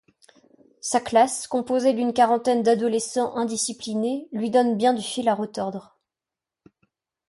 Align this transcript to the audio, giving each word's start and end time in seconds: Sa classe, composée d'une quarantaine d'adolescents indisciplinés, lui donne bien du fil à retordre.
Sa 0.79 0.99
classe, 0.99 1.45
composée 1.47 1.93
d'une 1.93 2.11
quarantaine 2.11 2.63
d'adolescents 2.63 3.35
indisciplinés, 3.35 4.27
lui 4.31 4.49
donne 4.49 4.75
bien 4.75 4.95
du 4.95 5.03
fil 5.03 5.29
à 5.29 5.35
retordre. 5.35 5.99